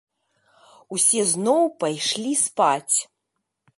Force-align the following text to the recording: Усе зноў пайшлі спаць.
Усе 0.95 1.21
зноў 1.33 1.61
пайшлі 1.83 2.31
спаць. 2.45 2.97